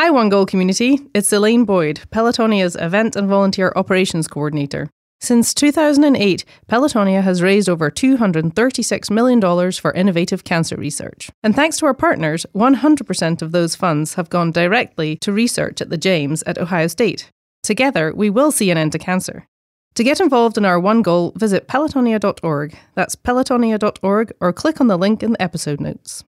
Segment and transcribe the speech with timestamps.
[0.00, 1.00] Hi, One Goal community.
[1.12, 4.88] It's Elaine Boyd, Pelotonia's Event and Volunteer Operations Coordinator.
[5.20, 11.30] Since 2008, Pelotonia has raised over $236 million for innovative cancer research.
[11.42, 15.90] And thanks to our partners, 100% of those funds have gone directly to research at
[15.90, 17.32] the James at Ohio State.
[17.64, 19.48] Together, we will see an end to cancer.
[19.96, 22.78] To get involved in our one goal, visit pelotonia.org.
[22.94, 26.22] That's pelotonia.org or click on the link in the episode notes.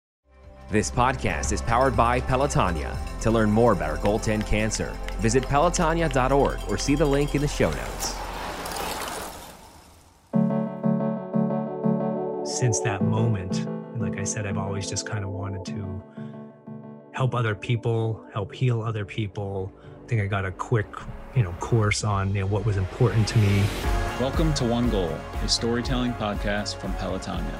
[0.71, 2.96] This podcast is powered by Pelotonia.
[3.23, 7.34] To learn more about our goal to end cancer, visit pelotonia.org or see the link
[7.34, 8.15] in the show notes.
[12.48, 13.66] Since that moment,
[14.01, 16.01] like I said, I've always just kind of wanted to
[17.11, 19.73] help other people, help heal other people.
[20.05, 20.87] I think I got a quick,
[21.34, 23.64] you know, course on you know what was important to me.
[24.20, 27.59] Welcome to One Goal, a storytelling podcast from Pelotonia.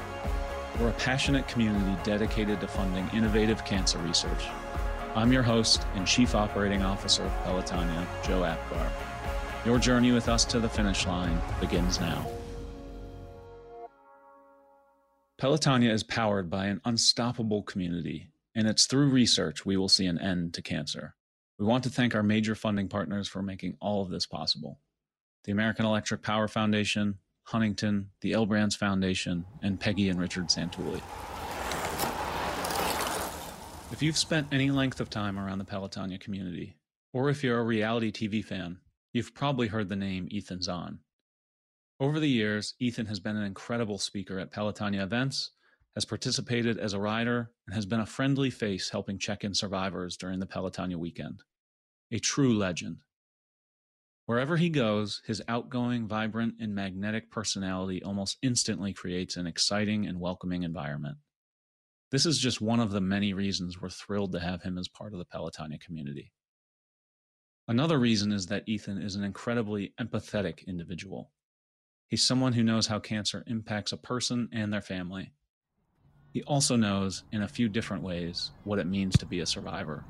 [0.81, 4.47] We're a passionate community dedicated to funding innovative cancer research.
[5.13, 8.89] I'm your host and Chief Operating Officer of Pelotonia, Joe Apgar.
[9.63, 12.25] Your journey with us to the finish line begins now.
[15.39, 20.17] Pelotonia is powered by an unstoppable community, and it's through research we will see an
[20.17, 21.13] end to cancer.
[21.59, 24.79] We want to thank our major funding partners for making all of this possible
[25.43, 31.01] the American Electric Power Foundation, Huntington, the L Brands Foundation, and Peggy and Richard Santulli.
[33.91, 36.77] If you've spent any length of time around the Pelotonia community,
[37.13, 38.79] or if you're a reality TV fan,
[39.11, 40.99] you've probably heard the name Ethan Zohn.
[41.99, 45.51] Over the years, Ethan has been an incredible speaker at Pelotonia events,
[45.93, 50.15] has participated as a rider, and has been a friendly face helping check in survivors
[50.15, 51.43] during the Pelotonia weekend.
[52.11, 52.97] A true legend.
[54.31, 60.21] Wherever he goes, his outgoing, vibrant, and magnetic personality almost instantly creates an exciting and
[60.21, 61.17] welcoming environment.
[62.11, 65.11] This is just one of the many reasons we're thrilled to have him as part
[65.11, 66.31] of the Pelotonia community.
[67.67, 71.33] Another reason is that Ethan is an incredibly empathetic individual.
[72.07, 75.33] He's someone who knows how cancer impacts a person and their family.
[76.31, 80.05] He also knows, in a few different ways, what it means to be a survivor.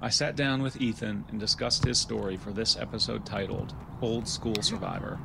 [0.00, 4.62] I sat down with Ethan and discussed his story for this episode titled Old School
[4.62, 5.18] Survivor.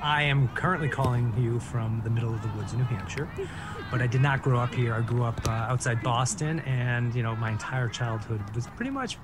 [0.00, 3.28] I am currently calling you from the middle of the woods in New Hampshire,
[3.90, 4.94] but I did not grow up here.
[4.94, 9.18] I grew up uh, outside Boston, and you know my entire childhood was pretty much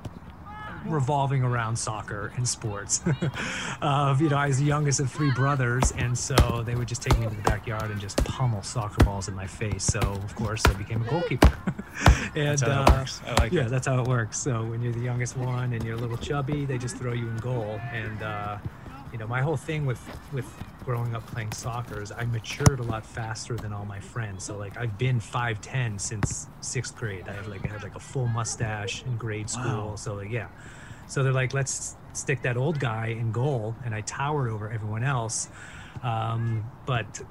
[0.87, 3.03] revolving around soccer and sports.
[3.83, 7.03] uh, you know, I was the youngest of three brothers, and so they would just
[7.03, 9.85] take me into the backyard and just pummel soccer balls in my face.
[9.85, 11.53] So of course I became a goalkeeper.
[12.35, 13.21] and that's how uh, works.
[13.27, 13.71] I like yeah, it.
[13.71, 14.39] that's how it works.
[14.39, 17.29] So when you're the youngest one and you're a little chubby, they just throw you
[17.29, 17.81] in goal.
[17.93, 18.59] And uh,
[19.15, 20.03] you know, my whole thing with
[20.33, 20.45] with
[20.85, 24.43] growing up playing soccer is I matured a lot faster than all my friends.
[24.43, 27.29] So like I've been 5'10 since sixth grade.
[27.29, 29.91] I have like I had like a full mustache in grade school.
[29.91, 29.95] Wow.
[29.95, 30.49] So like yeah.
[31.07, 35.05] So they're like, let's stick that old guy in goal, and I towered over everyone
[35.05, 35.49] else.
[36.03, 37.23] Um, but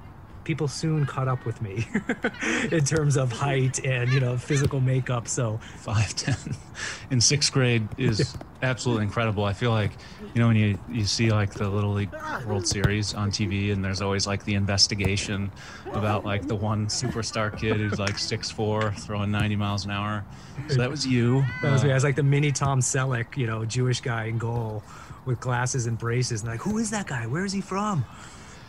[0.43, 1.87] people soon caught up with me
[2.71, 5.59] in terms of height and you know physical makeup so.
[5.77, 6.55] 510
[7.11, 9.43] in sixth grade is absolutely incredible.
[9.43, 9.91] I feel like
[10.33, 12.13] you know when you you see like the little league
[12.45, 15.51] world series on tv and there's always like the investigation
[15.93, 20.25] about like the one superstar kid who's like six four throwing 90 miles an hour.
[20.69, 23.35] So that was you that was uh, me i was like the mini tom selleck
[23.37, 24.83] you know jewish guy in goal
[25.25, 27.25] with glasses and braces and like who is that guy?
[27.27, 28.05] Where is he from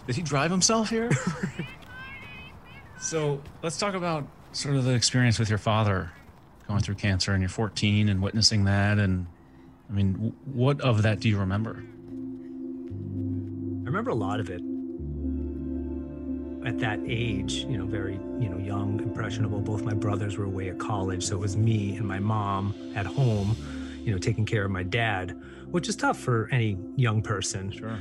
[0.07, 1.11] did he drive himself here?
[3.01, 6.11] so let's talk about sort of the experience with your father
[6.69, 8.99] going through cancer and you're 14 and witnessing that.
[8.99, 9.27] And
[9.89, 11.83] I mean, what of that do you remember?
[13.83, 14.63] I remember a lot of it.
[16.67, 19.61] At that age, you know, very, you know, young, impressionable.
[19.61, 23.05] Both my brothers were away at college, so it was me and my mom at
[23.05, 23.55] home,
[24.03, 25.39] you know, taking care of my dad,
[25.71, 27.71] which is tough for any young person.
[27.71, 27.99] Sure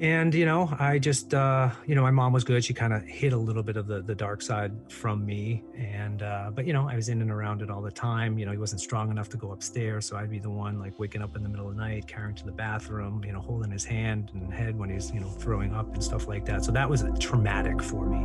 [0.00, 2.64] and you know i just uh you know my mom was good.
[2.64, 5.62] She kind of hid a little bit of the the dark side from me.
[5.76, 8.38] And uh but you know i was in and around it all the time.
[8.38, 10.98] You know he wasn't strong enough to go upstairs so i'd be the one like
[10.98, 13.70] waking up in the middle of the night carrying to the bathroom you know holding
[13.70, 16.64] his hand and head when he's you know throwing up and stuff like that.
[16.64, 18.24] So that was traumatic for me.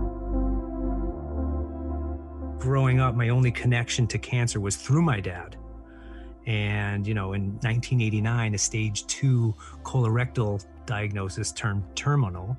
[2.60, 5.56] Growing up my only connection to cancer was through my dad.
[6.48, 12.58] And you know in 1989 a stage two colorectal diagnosis turned terminal.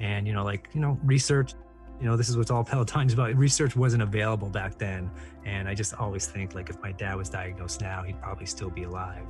[0.00, 1.54] And you know like you know research
[2.00, 5.10] you know this is what's all peloton's about research wasn't available back then.
[5.44, 8.70] And i just always think like if my dad was diagnosed now he'd probably still
[8.70, 9.26] be alive.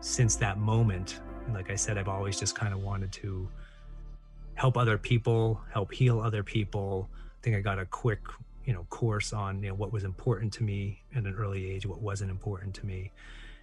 [0.00, 1.20] Since that moment
[1.52, 3.48] like i said i've always just kind of wanted to
[4.54, 7.08] help other people help heal other people.
[7.12, 8.20] I think i got a quick
[8.64, 11.84] you know course on you know what was important to me at an early age
[11.84, 13.10] what wasn't important to me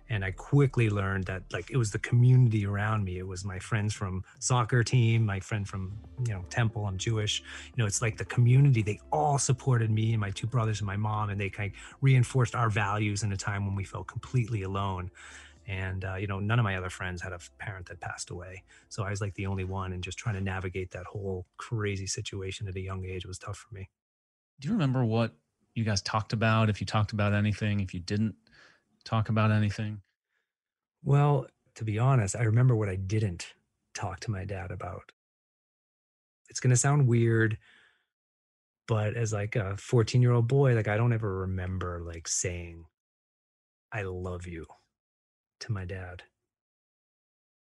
[0.10, 3.18] and i quickly learned that like it was the community around me.
[3.18, 7.42] It was my friends from soccer team my friend from you know temple i'm jewish.
[7.76, 10.88] You know it's like the community they all supported me and my two brothers and
[10.88, 14.08] my mom and they kind of reinforced our values in a time when we felt
[14.08, 15.12] completely alone.
[15.68, 18.64] And uh, you know none of my other friends had a parent that passed away.
[18.90, 22.08] So i was like the only one and just trying to navigate that whole crazy
[22.08, 23.90] situation at a young age was tough for me.
[24.60, 25.34] Do you remember what
[25.76, 27.80] you guys talked about if you talked about anything?
[27.80, 28.36] If you didn't
[29.04, 30.02] talk about anything
[31.04, 33.54] well to be honest i remember what i didn't
[33.94, 35.12] talk to my dad about
[36.50, 37.58] it's going to sound weird
[38.88, 42.86] but as like a 14 year old boy like i don't ever remember like saying
[43.92, 44.66] i love you
[45.62, 46.24] to my dad.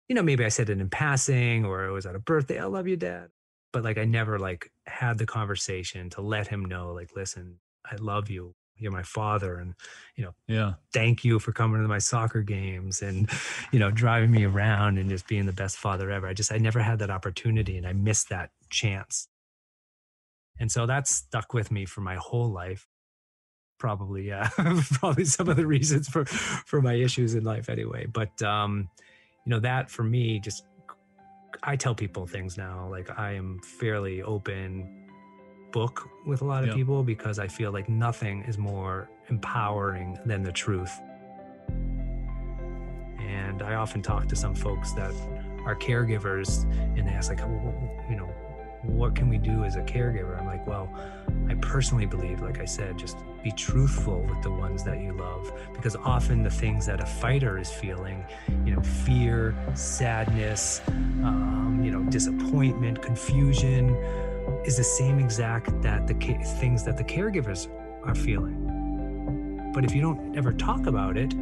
[0.08, 2.66] You know, maybe I said it in passing or it was at a birthday, I
[2.66, 3.30] love you, dad.
[3.72, 7.96] But like I never like had the conversation to let him know, like, listen, I
[7.96, 8.54] love you.
[8.82, 9.60] You're my father.
[9.60, 9.76] And,
[10.16, 13.30] you know, yeah, thank you for coming to my soccer games and,
[13.72, 16.28] you know, driving me around and just being the best father ever.
[16.28, 19.28] I just I never had that opportunity and I missed that chance.
[20.60, 22.88] And so that stuck with me for my whole life
[23.82, 24.48] probably yeah
[24.94, 28.88] probably some of the reasons for for my issues in life anyway but um
[29.44, 30.66] you know that for me just
[31.64, 35.01] i tell people things now like i am fairly open
[35.72, 36.76] book with a lot of yep.
[36.76, 40.94] people because i feel like nothing is more empowering than the truth.
[43.20, 45.14] And i often talk to some folks that
[45.66, 46.64] are caregivers
[46.98, 47.40] and they ask like
[48.10, 48.30] you know
[48.84, 50.40] what can we do as a caregiver?
[50.40, 50.90] I'm like well
[51.50, 55.52] i personally believe like i said just be truthful with the ones that you love.
[55.74, 58.24] Because often the things that a fighter is feeling
[58.66, 63.96] you know fear sadness um, you know disappointment confusion
[64.66, 67.68] is the same exact that the ca- things that the caregivers
[68.04, 69.72] are feeling.
[69.74, 71.34] But if you don't ever talk about it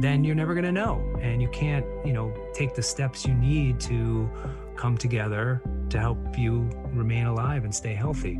[0.00, 1.02] then you're never going to know.
[1.20, 4.30] And you can't you know take the steps you need to
[4.76, 8.38] come together to help you remain alive and stay healthy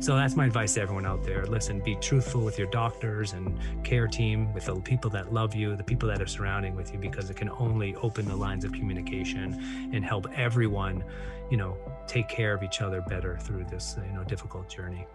[0.00, 1.46] so that's my advice to everyone out there.
[1.46, 5.76] Listen, be truthful with your doctors and care team, with the people that love you,
[5.76, 8.72] the people that are surrounding with you, because it can only open the lines of
[8.72, 11.04] communication and help everyone,
[11.50, 11.76] you know,
[12.06, 15.06] take care of each other better through this, you know, difficult journey.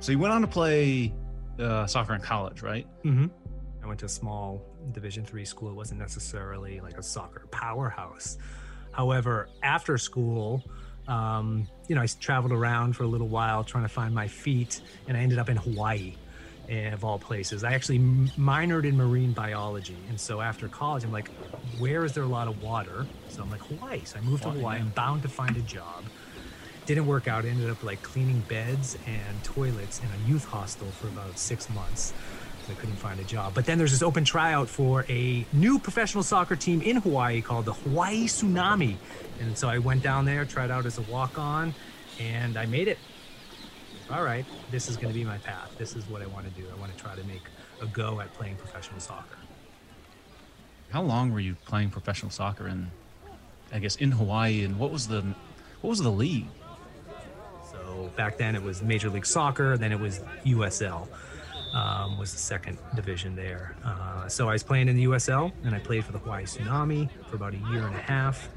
[0.00, 1.12] So you went on to play
[1.58, 2.86] uh, soccer in college, right?
[3.04, 3.26] Mm-hmm.
[3.82, 4.62] I went to a small
[4.92, 5.70] Division three school.
[5.70, 8.38] It wasn't necessarily like a soccer powerhouse.
[8.92, 10.62] However, after school,
[11.08, 14.80] um, you know, I traveled around for a little while trying to find my feet,
[15.08, 16.14] and I ended up in Hawaii,
[16.68, 17.64] eh, of all places.
[17.64, 21.30] I actually minored in marine biology, and so after college, I'm like,
[21.78, 23.06] where is there a lot of water?
[23.30, 24.04] So I'm like, Hawaii.
[24.04, 24.78] So I moved to Hawaii.
[24.78, 26.04] I'm bound to find a job.
[26.84, 27.44] Didn't work out.
[27.44, 31.68] I ended up like cleaning beds and toilets in a youth hostel for about six
[31.70, 32.12] months.
[32.70, 33.54] I couldn't find a job.
[33.54, 37.64] But then there's this open tryout for a new professional soccer team in Hawaii called
[37.64, 38.96] the Hawaii Tsunami.
[39.40, 41.74] And so I went down there, tried out as a walk on,
[42.18, 42.98] and I made it.
[44.10, 45.74] All right, this is going to be my path.
[45.76, 46.66] This is what I want to do.
[46.74, 47.42] I want to try to make
[47.82, 49.36] a go at playing professional soccer.
[50.90, 52.90] How long were you playing professional soccer in,
[53.72, 54.64] I guess, in Hawaii?
[54.64, 55.22] And what was the,
[55.82, 56.46] what was the league?
[57.70, 59.76] So back then it was Major League Soccer.
[59.76, 61.08] Then it was USL
[61.72, 63.76] um, was the second division there.
[63.84, 67.08] Uh, so I was playing in the USL, and I played for the Hawaii Tsunami
[67.28, 68.48] for about a year and a half.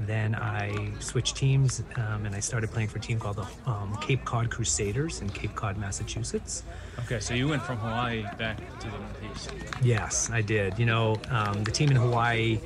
[0.00, 3.96] Then I switched teams, um, and I started playing for a team called the um,
[4.00, 6.64] Cape Cod Crusaders in Cape Cod, Massachusetts.
[7.04, 9.52] Okay, so you went from Hawaii back to the Northeast.
[9.82, 10.78] Yes, I did.
[10.78, 12.58] You know, um, the team in Hawaii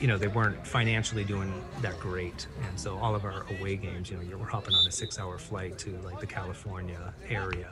[0.00, 4.10] you know they weren't financially doing that great and so all of our away games
[4.10, 7.70] you know you we're hopping on a six hour flight to like the california area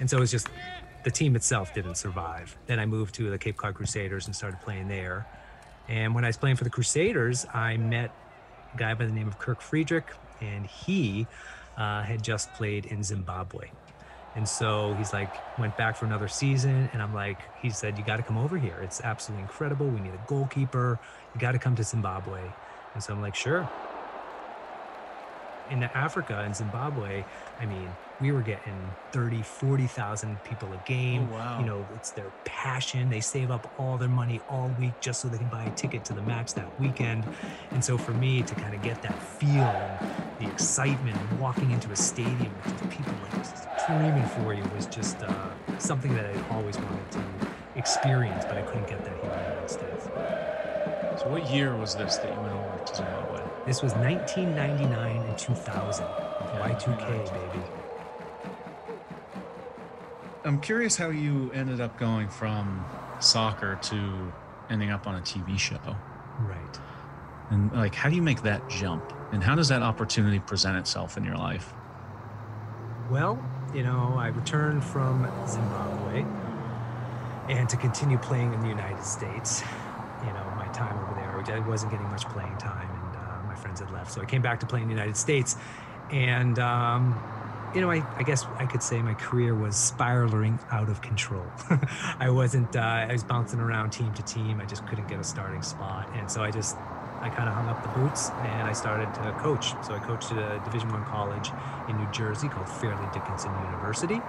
[0.00, 0.48] and so it was just
[1.04, 2.56] the team itself didn't survive.
[2.66, 5.26] Then I moved to the Cape Cod Crusaders and started playing there.
[5.88, 8.10] And when I was playing for the Crusaders, I met
[8.74, 10.04] a guy by the name of Kirk Friedrich,
[10.40, 11.26] and he
[11.76, 13.70] uh, had just played in Zimbabwe.
[14.34, 16.90] And so he's like, went back for another season.
[16.92, 18.78] And I'm like, he said, You got to come over here.
[18.82, 19.88] It's absolutely incredible.
[19.88, 21.00] We need a goalkeeper.
[21.34, 22.42] You got to come to Zimbabwe.
[22.94, 23.68] And so I'm like, Sure.
[25.70, 27.24] In Africa, in Zimbabwe,
[27.60, 31.28] I mean, we were getting 30 40,000 people a game.
[31.30, 31.60] Oh, wow.
[31.60, 33.10] you know it's their passion.
[33.10, 36.04] They save up all their money all week just so they can buy a ticket
[36.06, 37.24] to the match that weekend.
[37.70, 40.10] And so for me to kind of get that feel and
[40.40, 43.44] the excitement and walking into a stadium with just people like
[43.80, 47.22] screaming for you was just uh, something that I always wanted to
[47.76, 50.04] experience but I couldn't get that here in the United States.
[51.20, 55.38] So what year was this that you went over to Zimbabwe this was 1999 and
[55.38, 57.64] 2000 Y2K baby
[60.44, 62.82] I'm curious how you ended up going from
[63.20, 64.32] soccer to
[64.70, 65.76] ending up on a TV show.
[66.40, 66.80] Right.
[67.50, 69.12] And like, how do you make that jump?
[69.32, 71.74] And how does that opportunity present itself in your life?
[73.10, 73.38] Well,
[73.74, 76.24] you know, I returned from Zimbabwe
[77.50, 79.62] and to continue playing in the United States.
[80.20, 82.97] You know, my time over there, I wasn't getting much playing time, and my
[83.58, 84.12] friends had left.
[84.12, 85.56] So I came back to play in the United States.
[86.10, 87.20] And, um,
[87.74, 91.44] you know, I, I, guess I could say my career was spiraling out of control.
[92.18, 94.60] I wasn't, uh, I was bouncing around team to team.
[94.60, 96.08] I just couldn't get a starting spot.
[96.14, 96.76] And so I just
[97.20, 99.74] I kind of hung up the boots and I started to coach.
[99.84, 101.50] So I coached at a Division One college
[101.88, 104.20] in New Jersey called Fairleigh Dickinson University.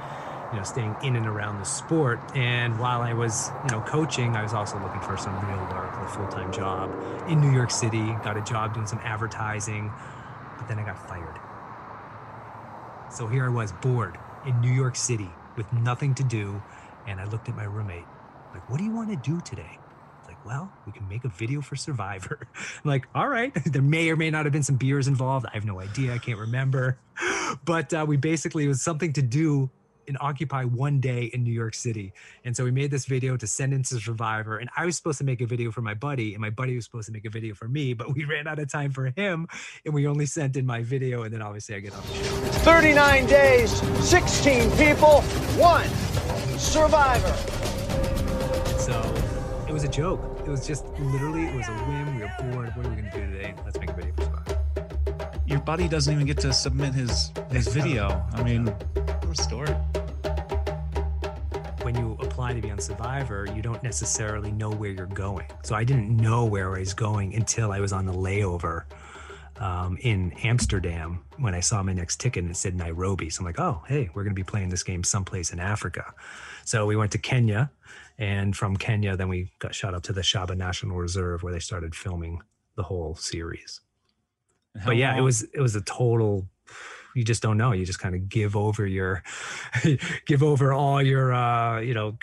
[0.52, 2.20] You know, staying in and around the sport.
[2.36, 5.96] And while I was, you know, coaching, I was also looking for some real work,
[5.96, 6.90] a full-time job
[7.28, 8.16] in New York City.
[8.24, 9.92] Got a job doing some advertising,
[10.58, 11.40] but then I got fired.
[13.14, 16.62] So here I was, bored in New York City with nothing to do,
[17.08, 18.06] and I looked at my roommate,
[18.54, 19.78] like, "What do you want to do today?"
[20.28, 22.48] Like, well, we can make a video for Survivor.
[22.56, 23.52] I'm like, all right.
[23.66, 25.48] there may or may not have been some beers involved.
[25.48, 26.14] I have no idea.
[26.14, 26.98] I can't remember.
[27.66, 29.72] But uh, we basically, it was something to do
[30.10, 32.12] and occupy one day in New York City.
[32.44, 34.58] And so we made this video to send in into Survivor.
[34.58, 36.86] And I was supposed to make a video for my buddy, and my buddy was
[36.86, 39.48] supposed to make a video for me, but we ran out of time for him.
[39.86, 41.24] And we only sent in my video.
[41.24, 42.36] And then obviously I get on the show.
[42.64, 43.72] 39 days,
[44.08, 45.22] 16 people,
[45.58, 45.88] one
[46.60, 47.34] Survivor.
[48.78, 49.02] So
[49.68, 50.42] it was a joke.
[50.46, 52.16] It was just literally, it was a whim.
[52.18, 52.76] We were bored.
[52.76, 53.54] What are we going to do today?
[53.64, 54.58] Let's make a video for Spot.
[55.46, 58.24] Your buddy doesn't even get to submit his his video.
[58.34, 59.74] I mean, what story.
[62.50, 65.46] Apply to be on Survivor, you don't necessarily know where you're going.
[65.62, 68.86] So I didn't know where I was going until I was on the layover
[69.60, 73.30] um, in Amsterdam when I saw my next ticket and it said Nairobi.
[73.30, 76.12] So I'm like, oh, hey, we're going to be playing this game someplace in Africa.
[76.66, 77.70] So we went to Kenya
[78.18, 81.60] and from Kenya, then we got shot up to the Shaba National Reserve where they
[81.60, 82.42] started filming
[82.76, 83.82] the whole series.
[84.88, 85.20] But yeah, long?
[85.20, 86.50] it was it was a total
[87.16, 87.72] you just don't know.
[87.72, 89.24] You just kind of give over your
[90.26, 92.18] give over all your uh, you know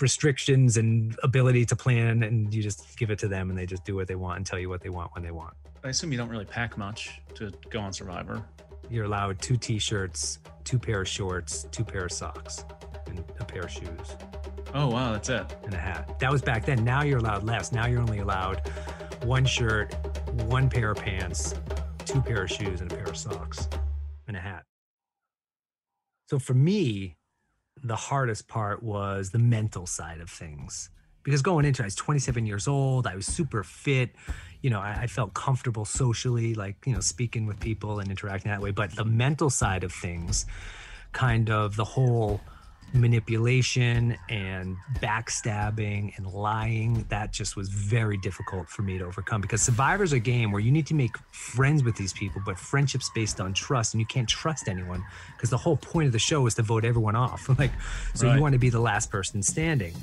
[0.00, 3.84] restrictions and ability to plan and you just give it to them and they just
[3.84, 5.54] do what they want and tell you what they want when they want.
[5.84, 8.44] I assume you don't really pack much to go on Survivor.
[8.90, 12.64] You're allowed two t-shirts, two pair of shorts, two pair of socks,
[13.06, 14.16] and a pair of shoes.
[14.74, 15.46] Oh wow, that's it.
[15.64, 16.18] And a hat.
[16.18, 16.84] That was back then.
[16.84, 17.72] Now you're allowed less.
[17.72, 18.68] Now you're only allowed
[19.24, 19.94] one shirt,
[20.46, 21.54] one pair of pants,
[22.04, 23.68] two pair of shoes, and a pair of socks,
[24.28, 24.64] and a hat.
[26.28, 27.16] So for me,
[27.82, 30.90] the hardest part was the mental side of things.
[31.22, 33.06] Because going into it, I was 27 years old.
[33.06, 34.10] I was super fit.
[34.62, 38.50] You know, I, I felt comfortable socially, like, you know, speaking with people and interacting
[38.50, 38.70] that way.
[38.70, 40.46] But the mental side of things,
[41.12, 42.40] kind of the whole
[42.92, 49.40] manipulation and backstabbing and lying that just was very difficult for me to overcome.
[49.40, 53.10] Because survivor's a game where you need to make friends with these people but friendships
[53.14, 55.04] based on trust and you can't trust anyone
[55.36, 57.48] because the whole point of the show is to vote everyone off.
[57.60, 57.72] Like
[58.14, 58.36] so right.
[58.36, 59.94] you want to be the last person standing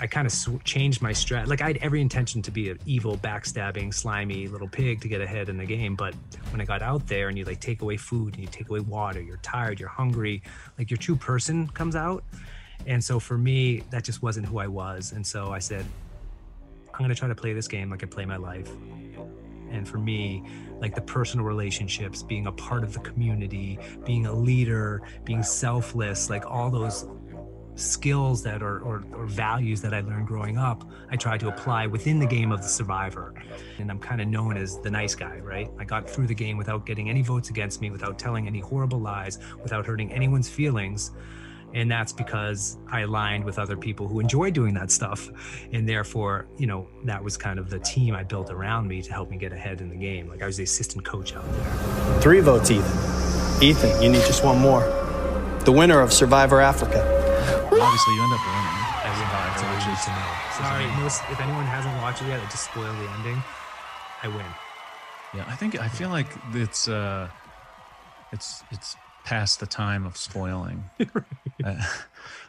[0.00, 1.48] I kind of sw- changed my strat.
[1.48, 5.20] Like I had every intention to be an evil, backstabbing, slimy little pig to get
[5.20, 5.96] ahead in the game.
[5.96, 6.14] But
[6.50, 8.80] when I got out there and you like take away food and you take away
[8.80, 10.42] water, you're tired, you're hungry,
[10.78, 12.22] like your true person comes out.
[12.86, 15.12] And so for me, that just wasn't who I was.
[15.12, 15.84] And so I said,
[16.92, 18.70] I'm going to try to play this game like I play my life.
[19.70, 20.44] And for me,
[20.80, 26.30] like the personal relationships, being a part of the community, being a leader, being selfless,
[26.30, 27.06] like all those
[27.78, 31.86] skills that are or, or values that I learned growing up, I try to apply
[31.86, 33.34] within the game of the survivor.
[33.78, 35.70] And I'm kind of known as the nice guy, right?
[35.78, 39.00] I got through the game without getting any votes against me, without telling any horrible
[39.00, 41.12] lies, without hurting anyone's feelings.
[41.74, 45.28] And that's because I aligned with other people who enjoy doing that stuff.
[45.72, 49.12] And therefore, you know, that was kind of the team I built around me to
[49.12, 50.28] help me get ahead in the game.
[50.28, 52.20] Like I was the assistant coach out there.
[52.20, 53.62] Three votes, Ethan.
[53.62, 54.80] Ethan, you need just one more.
[55.64, 57.17] The winner of Survivor Africa
[57.56, 58.78] obviously you end up winning.
[60.04, 60.28] to know.
[60.58, 63.42] Sorry, most, if anyone hasn't watched it yet, I just spoil the ending.
[64.22, 64.46] I win.
[65.34, 67.28] Yeah, I think I feel like it's uh,
[68.32, 70.84] it's it's past the time of spoiling.
[71.64, 71.82] uh,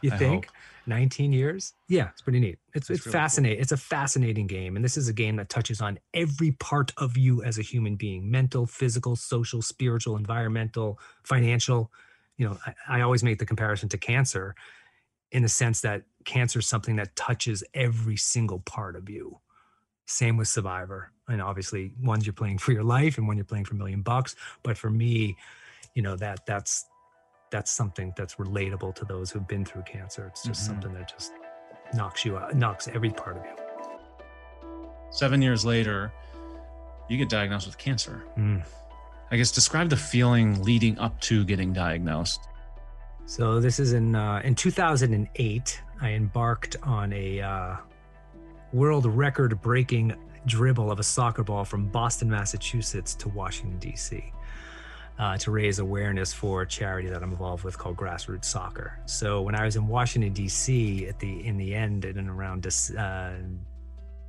[0.00, 0.46] you I think?
[0.46, 0.54] Hope.
[0.86, 3.62] 19 years yeah it's pretty neat it's, it's, it's really fascinating cool.
[3.62, 7.16] it's a fascinating game and this is a game that touches on every part of
[7.18, 11.92] you as a human being mental physical social spiritual environmental financial
[12.38, 14.54] you know I, I always make the comparison to cancer
[15.32, 19.38] in the sense that cancer is something that touches every single part of you.
[20.06, 21.12] Same with Survivor.
[21.28, 24.02] And obviously, ones you're playing for your life and one you're playing for a million
[24.02, 24.34] bucks.
[24.64, 25.36] But for me,
[25.94, 26.86] you know, that that's
[27.50, 30.28] that's something that's relatable to those who've been through cancer.
[30.28, 30.66] It's just Mhm.
[30.66, 31.32] something that just
[31.94, 33.56] knocks you out, knocks every part of you.
[35.10, 36.12] Seven years later,
[37.08, 38.22] you get diagnosed with cancer.
[38.36, 38.64] Mm.
[39.32, 42.48] I guess describe the feeling leading up to getting diagnosed.
[43.30, 45.82] So this is in uh, in 2008.
[46.00, 47.76] I embarked on a uh,
[48.72, 54.32] world record-breaking dribble of a soccer ball from Boston, Massachusetts, to Washington D.C.
[55.16, 58.98] Uh, to raise awareness for a charity that I'm involved with called Grassroots Soccer.
[59.06, 61.06] So when I was in Washington D.C.
[61.06, 62.66] at the in the end and around
[62.98, 63.34] uh,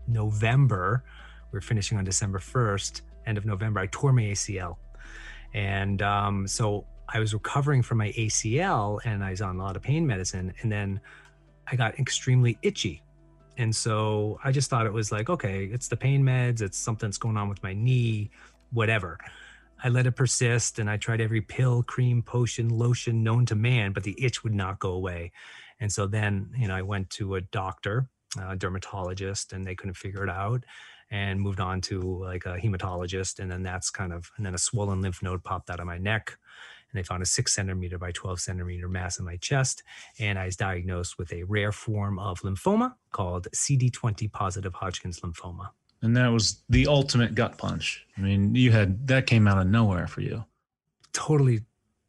[0.07, 1.03] November,
[1.51, 4.75] we are finishing on December 1st, end of November, I tore my ACL.
[5.55, 9.75] And um, so I was recovering from my ACL and I was on a lot
[9.75, 10.53] of pain medicine.
[10.61, 10.99] And then
[11.67, 13.01] I got extremely itchy.
[13.57, 17.07] And so I just thought it was like, okay, it's the pain meds, it's something
[17.09, 18.31] that's going on with my knee,
[18.71, 19.17] whatever.
[19.83, 23.93] I let it persist and I tried every pill, cream, potion, lotion known to man,
[23.93, 25.31] but the itch would not go away.
[25.79, 28.07] And so then, you know, I went to a doctor,
[28.39, 30.63] a dermatologist, and they couldn't figure it out
[31.09, 33.39] and moved on to like a hematologist.
[33.39, 35.97] And then that's kind of, and then a swollen lymph node popped out of my
[35.97, 36.37] neck.
[36.91, 39.83] And they found a six centimeter by 12 centimeter mass in my chest.
[40.19, 45.69] And I was diagnosed with a rare form of lymphoma called CD20 positive Hodgkin's lymphoma.
[46.01, 48.05] And that was the ultimate gut punch.
[48.17, 50.43] I mean, you had that came out of nowhere for you.
[51.13, 51.61] Totally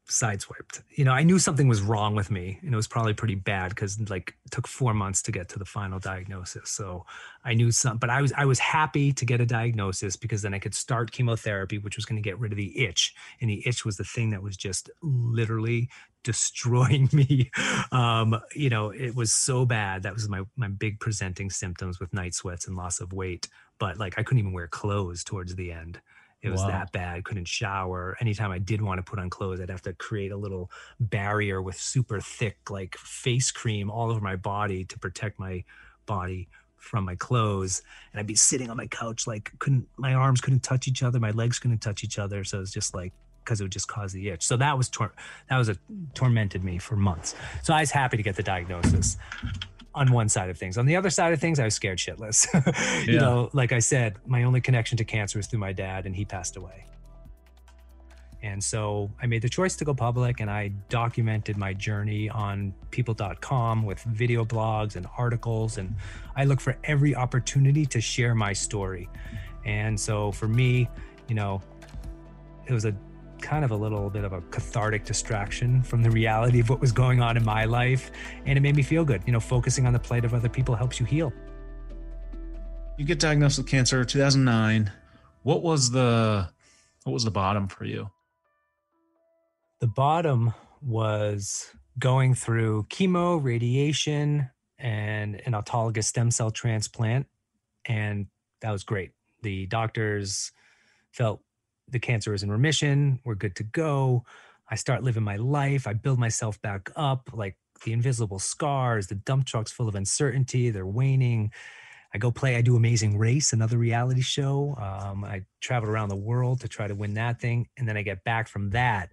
[0.09, 0.83] sideswiped.
[0.91, 3.71] You know, I knew something was wrong with me and it was probably pretty bad
[3.71, 6.71] because like took four months to get to the final diagnosis.
[6.71, 7.07] So
[7.45, 10.55] I knew some, but I was I was happy to get a diagnosis because then
[10.55, 13.15] I could start chemotherapy, which was going to get rid of the itch.
[13.41, 15.89] And the itch was the thing that was just literally
[16.25, 17.51] destroying me.
[17.91, 20.03] Um, you know, it was so bad.
[20.03, 23.49] That was my my big presenting symptoms with night sweats and loss of weight.
[23.79, 26.01] But like I couldn't even wear clothes towards the end.
[26.43, 26.69] It was Wow.
[26.69, 27.25] that bad.
[27.25, 28.17] Couldn't shower.
[28.21, 31.63] Anytime I did want to put on clothes, I'd have to create a little barrier
[31.63, 35.63] with super thick, like face cream all over my body to protect my
[36.05, 37.83] body from my clothes.
[38.13, 41.21] And I'd be sitting on my couch, like couldn't my arms couldn't touch each other,
[41.21, 42.43] my legs couldn't touch each other.
[42.43, 43.13] So it was just like
[43.45, 44.43] because it would just cause the itch.
[44.45, 45.15] So that was tor-
[45.49, 45.77] that was a
[46.15, 47.35] tormented me for months.
[47.63, 49.17] So I was happy to get the diagnosis
[49.95, 50.79] on one side of things.
[50.79, 52.47] On the other side of things, I was scared shitless.
[53.07, 53.21] you Yeah.
[53.21, 56.25] know, like I said, my only connection to cancer was through my dad, and he
[56.25, 56.87] passed away.
[58.45, 62.75] And so I made the choice to go public and I documented my journey on
[62.91, 65.79] people.com with video blogs and articles.
[65.79, 65.95] And
[66.35, 69.09] I look for every opportunity to share my story.
[69.65, 70.89] And so for me,
[71.29, 71.63] you know,
[72.67, 72.97] it was a
[73.43, 76.93] kind of a little bit of a cathartic distraction from the reality of what was
[76.93, 78.11] going on in my life.
[78.47, 79.23] And it made me feel good.
[79.27, 81.33] You know, focusing on the plight of other people helps you heal.
[82.97, 84.91] You get diagnosed with cancer 2009.
[85.43, 86.49] What was the
[87.05, 88.11] what was the bottom for you?
[89.81, 97.27] The bottom was going through chemo, radiation, and an autologous stem cell transplant.
[97.85, 98.27] And
[98.61, 99.11] that was great.
[99.43, 100.53] The doctors
[101.11, 101.43] felt
[101.93, 103.21] the cancer was in remission.
[103.25, 104.25] We're good to go.
[104.69, 105.87] I start living my life.
[105.87, 110.71] I build myself back up like the invisible scars, the dump trucks full of uncertainty.
[110.71, 111.53] They're waning.
[112.15, 112.57] I go play.
[112.57, 114.77] I do Amazing Race, another reality show.
[114.79, 117.69] Um, I travel around the world to try to win that thing.
[117.77, 119.11] And then I get back from that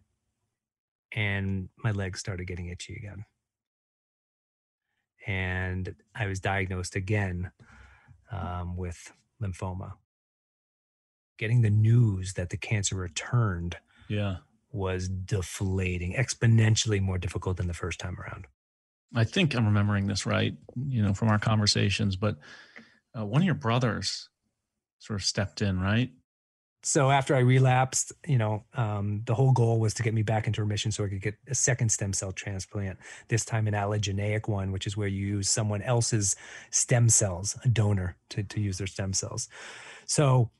[1.11, 3.25] and my legs started getting itchy again.
[5.25, 7.51] And I was diagnosed again
[8.31, 9.11] um, with
[9.41, 9.93] lymphoma.
[11.39, 13.77] Getting the news that the cancer returned
[14.09, 14.37] Yeah.
[14.71, 18.45] was deflating, exponentially more difficult than the first time around.
[19.15, 20.53] I think I'm remembering this right,
[20.87, 22.35] you know, from our conversations, but
[23.17, 24.29] uh, one of your brothers
[24.99, 26.11] sort of stepped in, right?
[26.83, 30.45] So after I relapsed, you know, um, the whole goal was to get me back
[30.45, 32.99] into remission so I could get a second stem cell transplant,
[33.29, 36.35] this time an allogeneic one, which is where you use someone else's
[36.69, 39.49] stem cells, a donor, to, to use their stem cells.
[40.05, 40.51] So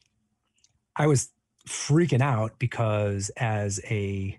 [0.99, 1.29] I was
[1.65, 4.38] freaking out because as a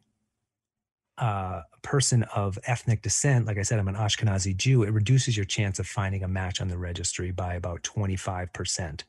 [1.16, 5.46] uh, person of ethnic descent, like I said, I'm an Ashkenazi Jew, it reduces your
[5.46, 9.04] chance of finding a match on the registry by about 25%.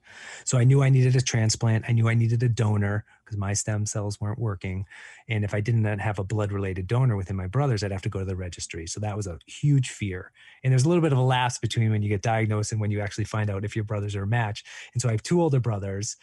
[0.45, 1.85] So I knew I needed a transplant.
[1.87, 4.85] I knew I needed a donor because my stem cells weren't working.
[5.27, 8.09] And if I didn't have a blood related donor within my brothers, I'd have to
[8.09, 8.87] go to the registry.
[8.87, 10.31] So that was a huge fear.
[10.63, 12.91] And there's a little bit of a lapse between when you get diagnosed and when
[12.91, 14.63] you actually find out if your brothers are a match.
[14.93, 16.17] And so I have two older brothers.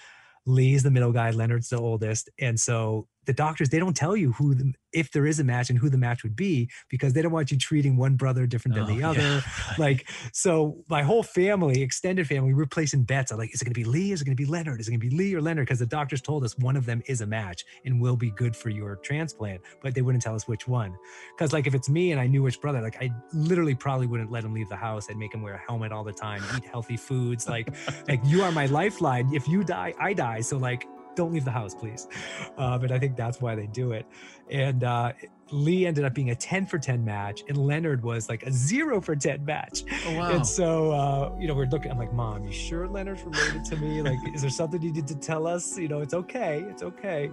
[0.49, 2.31] Lee's the middle guy, Leonard's the oldest.
[2.41, 5.69] And so the doctors they don't tell you who the, if there is a match
[5.69, 8.75] and who the match would be because they don't want you treating one brother different
[8.75, 9.11] than Oh, the yeah.
[9.11, 9.45] other.
[9.79, 13.31] like so my whole family extended family we're placing bets.
[13.31, 14.12] I'm like is it going to be lee?
[14.12, 14.81] Is it going to be leonard?
[14.81, 15.67] Is it going to be lee or leonard?
[15.67, 18.57] Because the doctors told us one of them is a match and will be good
[18.57, 20.97] for your transplant but they wouldn't tell us which one.
[21.37, 24.31] Because like if it's me and i knew which brother like i literally probably wouldn't
[24.33, 26.64] let him leave the house i'd make him wear a helmet all the time eat
[26.64, 27.47] healthy foods.
[27.47, 27.69] Like
[28.09, 29.29] like you are my lifeline.
[29.35, 30.41] If you die i die.
[30.41, 30.87] So like
[31.19, 32.07] don't leave the house please.
[32.57, 34.07] Uh, but i think that's why they do it.
[34.51, 35.13] And uh,
[35.51, 39.01] lee ended up being a 10 for 10 match and leonard was like a 0
[39.01, 39.83] for 10 match.
[40.07, 40.31] Oh wow.
[40.31, 43.77] and so uh, you know we're looking i'm like mom you sure leonard's related to
[43.77, 44.01] me?
[44.01, 45.77] Like is there something you need to tell us?
[45.77, 47.31] You know it's okay it's okay.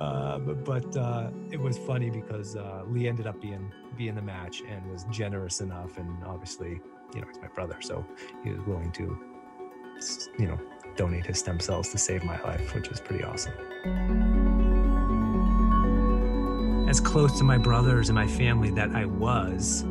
[0.00, 4.22] Uh, but, but uh, it was funny because uh, lee ended up being being the
[4.22, 5.98] match and was generous enough.
[5.98, 6.80] And obviously
[7.14, 8.04] you know he's my brother so
[8.42, 9.04] he was willing to
[10.38, 10.58] you know
[11.00, 13.54] donate his stem cells to save my life which is pretty awesome
[16.88, 19.84] as close to my brothers and my family that i was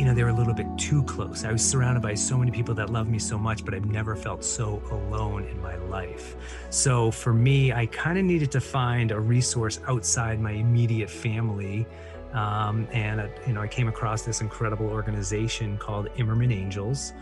[0.00, 1.44] you know, they were a little bit too close.
[1.44, 4.16] I was surrounded by so many people that love me so much, but I've never
[4.16, 6.36] felt so alone in my life.
[6.70, 11.86] So for me, I kind of needed to find a resource outside my immediate family.
[12.32, 17.12] Um, and, uh, you know, I came across this incredible organization called Imerman Angels,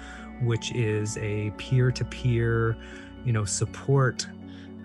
[0.42, 2.76] which is a peer to peer,
[3.24, 4.26] you know, support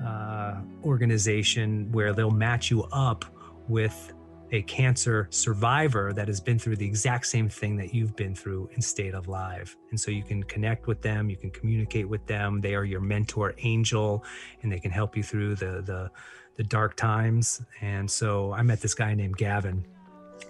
[0.04, 3.26] uh, organization where they'll match you up
[3.68, 4.14] with
[4.52, 8.70] a cancer survivor that has been through the exact same thing that you've been through
[8.74, 9.76] and stayed alive.
[9.90, 12.62] And so you can connect with them, you can communicate with them.
[12.62, 14.24] They are your mentor angel
[14.62, 16.12] and they can help you through the the
[16.56, 17.64] the dark times.
[17.82, 19.84] And so I met this guy named Gavin.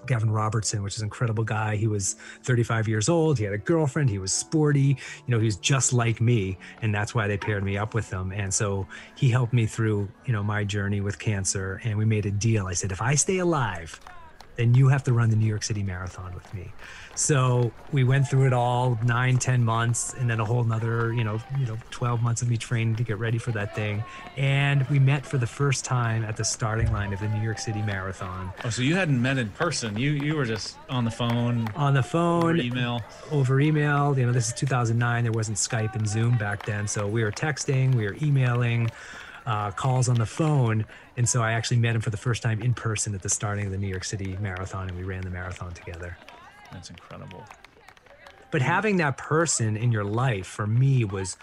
[0.05, 1.75] Gavin Robertson, which is an incredible guy.
[1.75, 3.37] He was 35 years old.
[3.37, 4.09] He had a girlfriend.
[4.09, 4.97] He was sporty.
[5.25, 8.09] You know, he was just like me, and that's why they paired me up with
[8.11, 8.31] him.
[8.31, 11.81] And so he helped me through, you know, my journey with cancer.
[11.83, 12.67] And we made a deal.
[12.67, 13.99] I said, if I stay alive,
[14.55, 16.71] then you have to run the New York City Marathon with me.
[17.15, 21.23] So we went through it all nine, ten months, and then a whole nother, you
[21.23, 24.03] know, you know, 12 months of me training to get ready for that thing.
[24.35, 27.59] And we met for the first time at the starting line of the New York
[27.59, 29.97] City Marathon oh, so you hadn't met in person.
[29.97, 33.01] You you were just on the phone, on the phone, email.
[33.31, 34.17] over email.
[34.17, 35.23] You know, this is 2009.
[35.23, 36.87] There wasn't Skype and Zoom back then.
[36.87, 38.89] So we were texting, we were emailing,
[39.45, 40.85] uh, calls on the phone.
[41.17, 43.65] And so I actually met him for the first time in person at the starting
[43.65, 46.17] of the New York City Marathon, and we ran the marathon together.
[46.73, 47.43] That's incredible.
[48.51, 51.37] But having that person in your life for me was,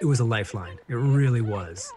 [0.00, 0.78] it was a lifeline.
[0.88, 1.92] It really was.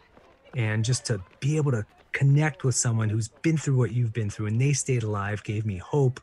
[0.55, 4.29] And just to be able to connect with someone who's been through what you've been
[4.29, 6.19] through and they stayed alive gave me hope.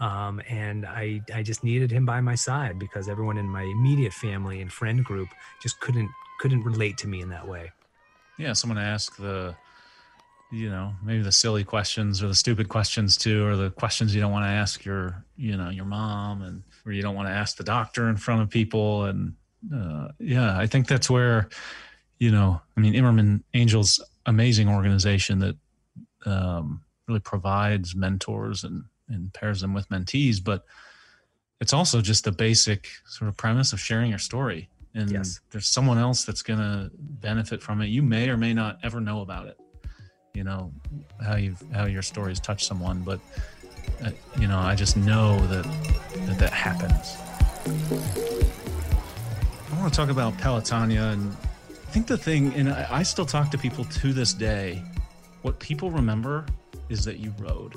[0.00, 4.12] Um, and I, I just needed him by my side because everyone in my immediate
[4.12, 5.28] family and friend group
[5.62, 7.70] just couldn't couldn't relate to me in that way.
[8.36, 9.54] Yeah, someone asked the,
[10.52, 14.20] you know, maybe the silly questions or the stupid questions too, or the questions you
[14.20, 17.32] don't want to ask your, you know, your mom, and or you don't want to
[17.32, 19.34] ask the doctor in front of people, and
[19.74, 21.48] uh, yeah, I think that's where,
[22.18, 25.56] you know, I mean, Imerman Angels, amazing organization that
[26.26, 30.64] um, really provides mentors and and pairs them with mentees, but
[31.60, 34.68] it's also just the basic sort of premise of sharing your story.
[34.94, 35.40] And Yes.
[35.50, 37.86] there's someone else that's going to benefit from it.
[37.86, 39.58] You may or may not ever know about it
[40.34, 40.72] you know
[41.24, 43.20] how you how your stories touch someone but
[44.04, 45.64] uh, you know i just know that
[46.26, 47.16] that, that happens.
[49.70, 51.36] I want to talk about pelotonia and
[51.70, 54.82] i think the thing and I, I still talk to people to this day
[55.42, 56.46] what people remember
[56.88, 57.74] is that you rode.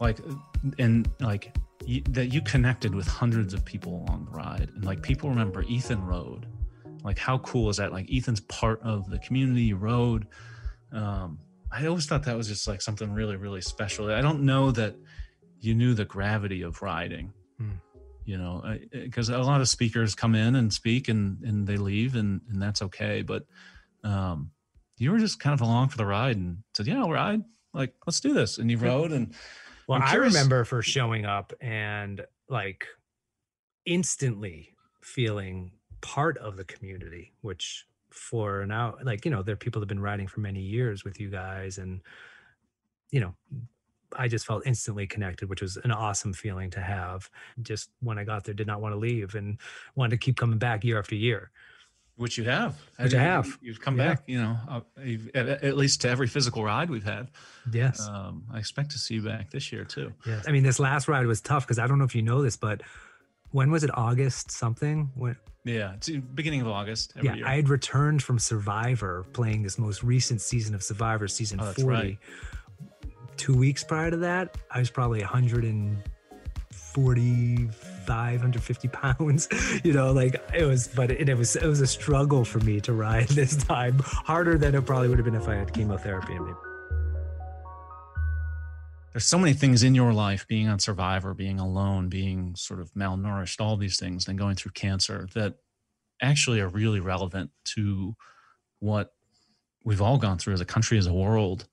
[0.00, 0.18] Like
[0.78, 5.02] and like you, that you connected with hundreds of people along the ride and like
[5.02, 6.46] people remember ethan rode.
[7.02, 7.92] Like how cool is that?
[7.92, 10.26] Like ethan's part of the community you rode
[10.92, 11.38] um
[11.72, 14.10] i always thought that was just like something really really special.
[14.12, 14.94] I don't know that
[15.60, 17.70] you knew the gravity of riding Hmm.
[18.24, 22.14] you know because a lot of speakers come in and speak and and they leave
[22.14, 23.46] and and that's okay but
[24.04, 24.50] um
[24.98, 27.42] you were just kind of along for the ride and said yeah i'll ride.
[27.74, 28.56] Like let's do this.
[28.56, 29.34] And you rode and
[29.86, 32.86] Well, I remember for showing up and like
[33.84, 37.84] instantly feeling part of the community, which
[38.16, 41.04] for now, like, you know, there are people that have been riding for many years
[41.04, 41.78] with you guys.
[41.78, 42.00] And,
[43.10, 43.34] you know,
[44.16, 47.28] I just felt instantly connected, which was an awesome feeling to have.
[47.62, 49.58] Just when I got there, did not want to leave and
[49.94, 51.50] wanted to keep coming back year after year.
[52.16, 52.80] Which you have.
[52.98, 53.58] Which I You- have.
[53.60, 54.08] You've come Yeah.
[54.14, 54.80] back, you know, uh,
[55.34, 57.28] at, at least to every physical ride we've had.
[57.70, 58.00] Yes.
[58.08, 60.14] Um, I expect to see you back this year too.
[60.24, 60.46] Yes.
[60.48, 62.56] I mean, this last ride was tough because I don't know if you know this,
[62.56, 62.80] but
[63.50, 63.90] when was it?
[63.94, 65.10] August something?
[65.14, 65.36] When?
[65.64, 67.14] Yeah, it's beginning of August.
[67.20, 67.46] yeah, year.
[67.46, 71.82] I had returned from Survivor, playing this most recent season of Survivor, season Oh, 40.
[71.84, 72.18] right.
[73.36, 79.48] Two weeks prior to that, I was probably 145, 150 pounds.
[79.84, 82.80] You know, like it was, but it, it was it was a struggle for me
[82.80, 86.34] to ride this time, harder than it probably would have been if I had chemotherapy.
[86.34, 86.52] in me.
[89.16, 92.92] There's so many things in your life, being on Survivor, being alone, being sort of
[92.92, 95.54] malnourished, all these things, and going through cancer that
[96.20, 98.14] actually are really relevant to
[98.80, 99.14] what
[99.84, 101.66] we've all gone through as a country, as a world.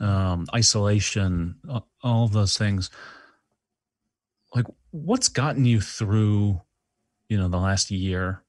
[0.00, 1.60] Um, isolation,
[2.02, 2.90] all those things.
[4.52, 6.60] Like, what's gotten you through,
[7.28, 8.42] you know, the last year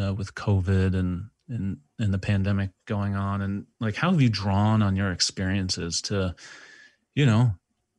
[0.00, 4.30] uh, with COVID and and and the pandemic going on, and like, how have you
[4.30, 6.34] drawn on your experiences to,
[7.14, 7.52] you know,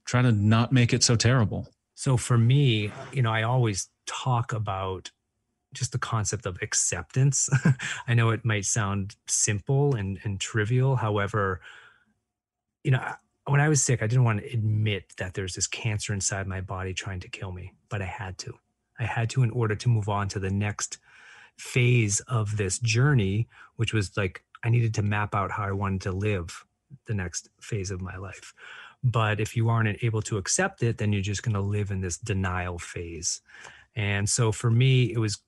[0.06, 1.68] try to not make it so terrible?
[1.96, 5.12] So for me, you know, I always talk about
[5.74, 7.50] just the concept of acceptance.
[8.08, 10.96] I know it might sound simple and, and trivial.
[10.96, 11.62] However,
[12.84, 13.04] you know,
[13.46, 16.62] when I was sick, I didn't want to admit that there's this cancer inside my
[16.62, 18.54] body trying to kill me, but I had to.
[19.00, 21.00] I had to in order to move on to the next
[21.58, 26.02] phase of this journey, which was like I needed to map out how I wanted
[26.02, 26.66] to live
[27.06, 28.54] the next phase of my life.
[29.04, 32.02] But if you aren't able to accept it, then you're just going to live in
[32.02, 33.42] this denial phase.
[33.96, 35.40] And so for me, it was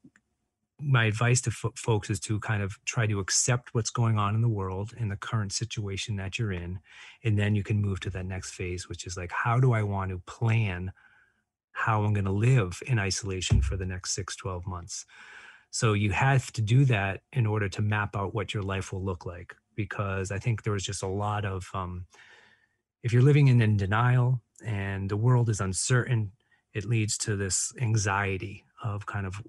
[0.79, 4.35] my advice to fo- folks is to kind of try to accept what's going on
[4.35, 6.79] in the world in the current situation that you're in.
[7.23, 9.83] And then you can move to that next phase, which is like, how do I
[9.83, 10.91] want to plan
[11.71, 15.05] how I'm going to live in isolation for the next six, 12 months?
[15.71, 19.03] So you have to do that in order to map out what your life will
[19.03, 19.55] look like.
[19.75, 22.05] Because I think there was just a lot of, um,
[23.05, 26.31] if you're living in, in denial and the world is uncertain,
[26.73, 29.43] it leads to this anxiety of kind of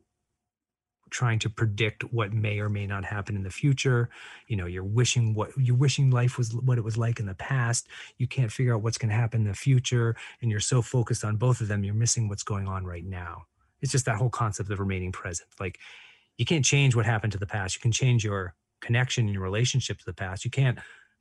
[1.09, 4.11] trying to predict what may or may not happen in the future.
[4.47, 7.35] You know you're wishing what you're wishing life was what it was like in the
[7.35, 7.89] past.
[8.19, 11.25] You can't figure out what's going to happen in the future and you're so focused
[11.25, 13.45] on both of them you're missing what's going on right now.
[13.81, 15.49] It's just that whole concept of remaining present.
[15.59, 15.79] Like
[16.37, 17.75] you can't change what happened to the past.
[17.75, 20.45] You can change your connection and your relationship to the past.
[20.45, 20.79] You can't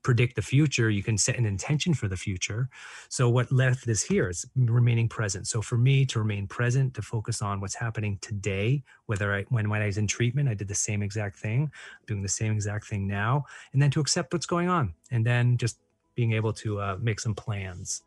[0.09, 2.69] predict the future you can set an intention for the future.
[3.09, 5.47] So what left is here is remaining present.
[5.47, 9.69] So for me to remain present to focus on what's happening today whether i when,
[9.69, 11.71] when i was in treatment i did the same exact thing
[12.07, 15.57] doing the same exact thing now and then to accept what's going on and then
[15.57, 15.79] just
[16.15, 18.03] being able to uh, make some plans.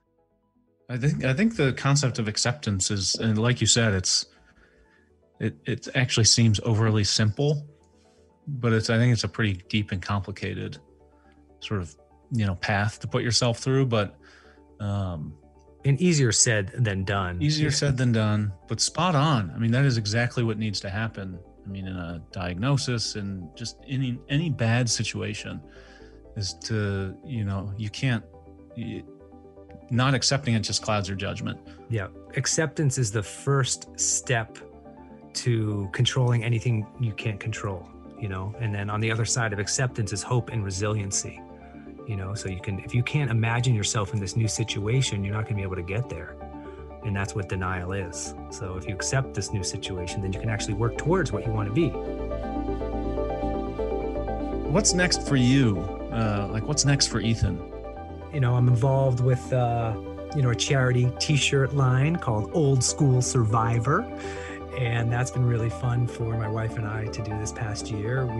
[0.88, 4.26] I think I think the concept of acceptance is, and like you said, it's
[5.38, 7.66] it it actually seems overly simple,
[8.46, 10.78] but it's I think it's a pretty deep and complicated
[11.60, 11.94] sort of
[12.30, 13.86] you know path to put yourself through.
[13.86, 14.16] But
[14.80, 15.34] um,
[15.84, 19.52] and easier said than done easier said than done, but spot on.
[19.54, 21.38] I mean, that is exactly what needs to happen.
[21.64, 25.60] I mean, in a diagnosis and just any any bad situation,
[26.36, 28.24] is to you know you can't.
[28.76, 29.04] You,
[29.90, 31.58] not accepting it just clouds your judgment.
[31.88, 32.08] Yeah.
[32.36, 34.58] Acceptance is the first step
[35.34, 37.88] to controlling anything you can't control,
[38.20, 38.54] you know?
[38.60, 41.40] And then on the other side of acceptance is hope and resiliency,
[42.08, 42.34] you know?
[42.34, 45.54] So you can, if you can't imagine yourself in this new situation, you're not going
[45.54, 46.34] to be able to get there.
[47.04, 48.34] And that's what denial is.
[48.50, 51.52] So if you accept this new situation, then you can actually work towards what you
[51.52, 51.90] want to be.
[54.70, 55.78] What's next for you?
[56.12, 57.62] Uh, like, what's next for Ethan?
[58.32, 59.96] you know, I'm involved with, uh,
[60.36, 64.06] you know, a charity T-shirt line called Old School Survivor,
[64.78, 68.24] and that's been really fun for my wife and I to do this past year.
[68.26, 68.36] We,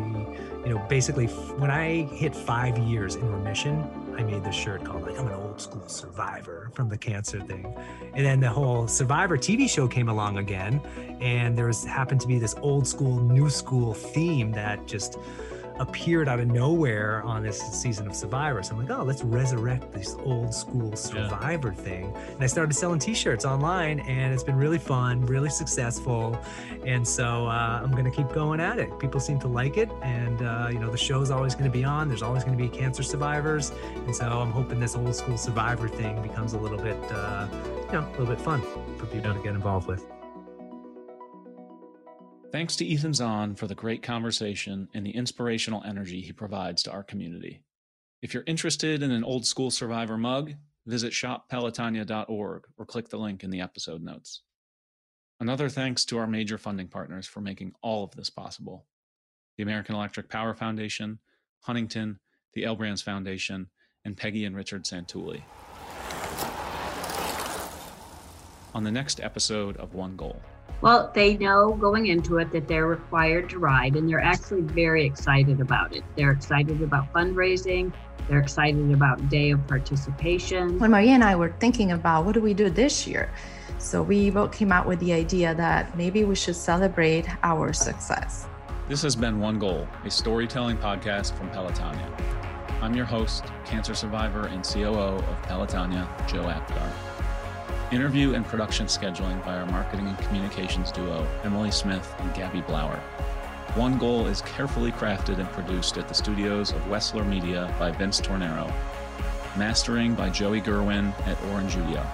[0.62, 3.84] you know, basically when I hit five years in remission,
[4.16, 7.74] I made this shirt called like I'm an old school survivor from the cancer thing,
[8.14, 10.80] and then the whole Survivor TV show came along again,
[11.20, 15.18] and there was happened to be this old school new school theme that just
[15.78, 18.62] appeared out of nowhere on this season of Survivor.
[18.62, 22.12] So I'm like, oh, let's resurrect this old school Survivor thing.
[22.28, 26.38] And I started selling T-shirts online, and it's been really fun, really successful.
[26.84, 28.98] And so uh, I'm going to keep going at it.
[28.98, 31.84] People seem to like it, and uh, you know, the show's always going to be
[31.84, 32.08] on.
[32.08, 35.88] There's always going to be cancer survivors, and so I'm hoping this old school Survivor
[35.88, 37.48] thing becomes a little bit, uh,
[37.86, 38.60] you know, a little bit fun
[38.98, 40.04] for people to get involved with.
[42.50, 46.90] Thanks to Ethan Zohn for the great conversation and the inspirational energy he provides to
[46.90, 47.62] our community.
[48.22, 50.54] If you're interested in an old school survivor mug,
[50.86, 54.42] visit shoppelotonia.org or click the link in the episode notes.
[55.40, 58.86] Another thanks to our major funding partners for making all of this possible
[59.56, 61.18] the American Electric Power Foundation,
[61.60, 62.20] Huntington,
[62.54, 63.68] the L Brands Foundation,
[64.04, 65.42] and Peggy and Richard Santulli.
[68.74, 70.40] on the next episode of One Goal.
[70.80, 75.04] Well, they know going into it that they're required to ride, and they're actually very
[75.04, 76.04] excited about it.
[76.14, 77.92] They're excited about fundraising.
[78.28, 80.78] They're excited about day of participation.
[80.78, 83.30] When Maria and I were thinking about what do we do this year,
[83.78, 88.46] so we both came out with the idea that maybe we should celebrate our success.
[88.88, 92.08] This has been One Goal, a storytelling podcast from Pelotonia.
[92.80, 97.07] I'm your host, cancer survivor and COO of Pelotonia, Joe Apgar.
[97.90, 102.98] Interview and production scheduling by our marketing and communications duo, Emily Smith and Gabby Blauer.
[103.76, 108.20] One Goal is carefully crafted and produced at the studios of Wessler Media by Vince
[108.20, 108.70] Tornero.
[109.56, 112.06] Mastering by Joey Gerwin at Orangeudio.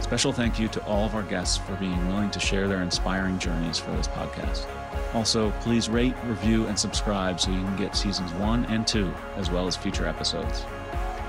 [0.00, 3.38] Special thank you to all of our guests for being willing to share their inspiring
[3.38, 4.66] journeys for this podcast.
[5.12, 9.50] Also, please rate, review, and subscribe so you can get seasons one and two, as
[9.50, 10.64] well as future episodes.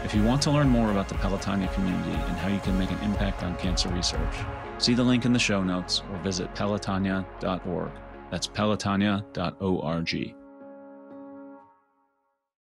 [0.03, 2.91] If you want to learn more about the Pelotonia community and how you can make
[2.91, 4.35] an impact on cancer research,
[4.77, 7.91] see the link in the show notes or visit pelotonia.org.
[8.29, 10.42] That's pelotonia.org.